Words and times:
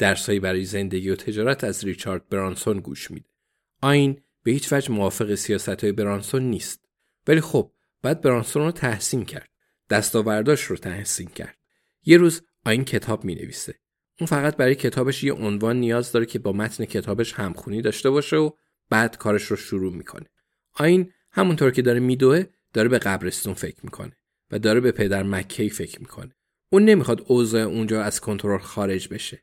درسایی 0.00 0.40
برای 0.40 0.64
زندگی 0.64 1.10
و 1.10 1.16
تجارت 1.16 1.64
از 1.64 1.84
ریچارد 1.84 2.28
برانسون 2.28 2.80
گوش 2.80 3.10
میده. 3.10 3.28
آین 3.82 4.20
به 4.42 4.50
هیچ 4.50 4.72
وجه 4.72 4.92
موافق 4.92 5.34
سیاست 5.34 5.84
های 5.84 5.92
برانسون 5.92 6.42
نیست. 6.42 6.88
ولی 7.26 7.40
خب 7.40 7.72
بعد 8.02 8.20
برانسون 8.20 8.62
رو 8.62 8.72
تحسین 8.72 9.24
کرد. 9.24 9.48
دستاورداش 9.90 10.62
رو 10.62 10.76
تحسین 10.76 11.28
کرد. 11.28 11.58
یه 12.04 12.16
روز 12.16 12.42
آین 12.64 12.84
کتاب 12.84 13.24
می 13.24 13.34
نویسه. 13.34 13.74
اون 14.20 14.26
فقط 14.26 14.56
برای 14.56 14.74
کتابش 14.74 15.24
یه 15.24 15.32
عنوان 15.32 15.76
نیاز 15.76 16.12
داره 16.12 16.26
که 16.26 16.38
با 16.38 16.52
متن 16.52 16.84
کتابش 16.84 17.32
همخونی 17.32 17.82
داشته 17.82 18.10
باشه 18.10 18.36
و 18.36 18.50
بعد 18.90 19.18
کارش 19.18 19.44
رو 19.44 19.56
شروع 19.56 19.92
می‌کنه. 19.92 20.26
آین 20.74 21.12
همونطور 21.32 21.70
که 21.70 21.82
داره 21.82 22.00
میدوه 22.00 22.44
داره 22.72 22.88
به 22.88 22.98
قبرستون 22.98 23.54
فکر 23.54 23.78
می‌کنه 23.82 24.16
و 24.50 24.58
داره 24.58 24.80
به 24.80 24.92
پدر 24.92 25.22
مکی 25.22 25.70
فکر 25.70 26.00
می‌کنه. 26.00 26.34
اون 26.72 26.84
نمی‌خواد 26.84 27.24
اوضاع 27.26 27.62
اونجا 27.62 28.02
از 28.02 28.20
کنترل 28.20 28.58
خارج 28.58 29.08
بشه. 29.08 29.42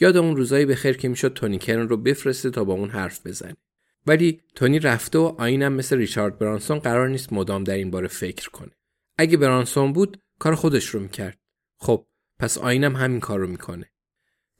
یاد 0.00 0.16
اون 0.16 0.36
روزایی 0.36 0.64
به 0.66 0.74
خیر 0.74 0.96
که 0.96 1.08
می‌شد 1.08 1.32
تونی 1.32 1.58
کرن 1.58 1.88
رو 1.88 1.96
بفرسته 1.96 2.50
تا 2.50 2.64
با 2.64 2.72
اون 2.72 2.90
حرف 2.90 3.26
بزنه. 3.26 3.56
ولی 4.06 4.40
تونی 4.54 4.78
رفته 4.78 5.18
و 5.18 5.34
آینم 5.38 5.72
مثل 5.72 5.96
ریچارد 5.96 6.38
برانسون 6.38 6.78
قرار 6.78 7.08
نیست 7.08 7.32
مدام 7.32 7.64
در 7.64 7.74
این 7.74 7.90
باره 7.90 8.08
فکر 8.08 8.50
کنه. 8.50 8.70
اگه 9.18 9.36
برانسون 9.36 9.92
بود 9.92 10.22
کار 10.38 10.54
خودش 10.54 10.86
رو 10.86 11.00
می‌کرد. 11.00 11.38
خب 11.78 12.06
پس 12.38 12.58
آینم 12.58 12.96
همین 12.96 13.20
کار 13.20 13.38
رو 13.38 13.46
می‌کنه. 13.46 13.90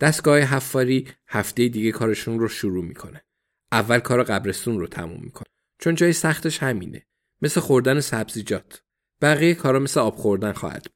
دستگاه 0.00 0.38
حفاری 0.38 1.08
هفته 1.28 1.68
دیگه 1.68 1.92
کارشون 1.92 2.38
رو 2.38 2.48
شروع 2.48 2.84
می‌کنه. 2.84 3.24
اول 3.72 3.98
کار 3.98 4.22
قبرستون 4.22 4.80
رو 4.80 4.86
تموم 4.86 5.20
می‌کنه. 5.22 5.48
چون 5.78 5.94
جای 5.94 6.12
سختش 6.12 6.58
همینه. 6.58 7.06
مثل 7.42 7.60
خوردن 7.60 8.00
سبزیجات. 8.00 8.82
بقیه 9.22 9.54
کارا 9.54 9.78
مثل 9.78 10.00
آب 10.00 10.14
خوردن 10.14 10.52
خواهد 10.52 10.82
بود. 10.82 10.94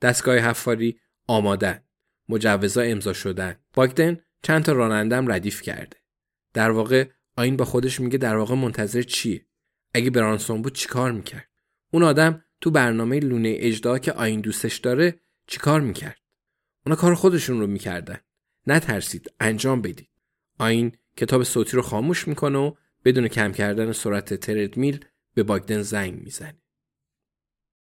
دستگاه 0.00 0.36
حفاری 0.36 1.00
آمادن. 1.26 1.85
مجوزا 2.28 2.80
امضا 2.80 3.12
شدن. 3.12 3.56
باگدن 3.74 4.20
چند 4.42 4.64
تا 4.64 4.72
رانندم 4.72 5.32
ردیف 5.32 5.62
کرده. 5.62 5.96
در 6.54 6.70
واقع 6.70 7.08
آین 7.36 7.56
با 7.56 7.64
خودش 7.64 8.00
میگه 8.00 8.18
در 8.18 8.36
واقع 8.36 8.54
منتظر 8.54 9.02
چیه؟ 9.02 9.46
اگه 9.94 10.10
برانسون 10.10 10.62
بود 10.62 10.74
چیکار 10.74 11.12
می‌کرد؟ 11.12 11.48
اون 11.92 12.02
آدم 12.02 12.44
تو 12.60 12.70
برنامه 12.70 13.20
لونه 13.20 13.54
اجدا 13.58 13.98
که 13.98 14.12
آین 14.12 14.40
دوستش 14.40 14.76
داره 14.76 15.20
چیکار 15.46 15.80
می‌کرد؟ 15.80 16.18
اونا 16.86 16.96
کار 16.96 17.14
خودشون 17.14 17.60
رو 17.60 17.66
می‌کردن. 17.66 18.18
نترسید 18.66 19.30
انجام 19.40 19.82
بدید. 19.82 20.08
آین 20.58 20.92
کتاب 21.16 21.42
صوتی 21.42 21.76
رو 21.76 21.82
خاموش 21.82 22.28
می‌کنه 22.28 22.58
و 22.58 22.72
بدون 23.04 23.28
کم 23.28 23.52
کردن 23.52 23.92
سرعت 23.92 24.34
تردمیل 24.34 25.04
به 25.34 25.42
باگدن 25.42 25.82
زنگ 25.82 26.22
می‌زنه. 26.22 26.62